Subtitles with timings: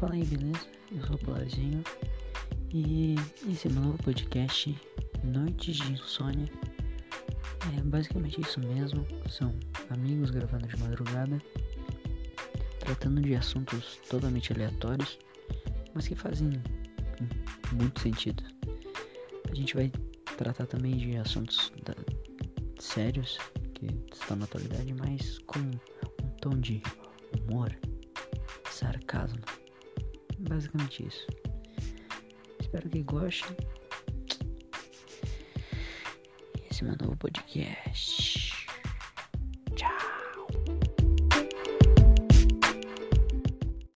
[0.00, 0.66] Fala aí, beleza?
[0.90, 1.84] Eu sou o Polarzinho
[2.72, 4.74] e esse é meu novo podcast,
[5.22, 6.50] Noites de Insônia.
[7.76, 9.54] É basicamente isso mesmo, são
[9.90, 11.38] amigos gravando de madrugada,
[12.78, 15.18] tratando de assuntos totalmente aleatórios,
[15.92, 16.50] mas que fazem
[17.72, 18.42] muito sentido.
[19.50, 19.92] A gente vai
[20.38, 21.94] tratar também de assuntos da,
[22.78, 23.36] sérios
[23.74, 26.82] que estão na atualidade, mas com um tom de
[27.46, 27.70] humor,
[28.70, 29.49] sarcasmo.
[30.50, 31.28] Basicamente isso.
[32.58, 33.56] Espero que gostem.
[36.68, 38.39] Esse é meu novo podcast.